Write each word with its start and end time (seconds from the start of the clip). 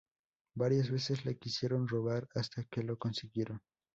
Varias 0.55 0.89
veces 0.89 1.25
la 1.25 1.35
quisieron 1.35 1.87
robar, 1.87 2.27
hasta 2.33 2.63
que 2.63 2.81
lo 2.81 2.97
consiguieron. 2.97 3.61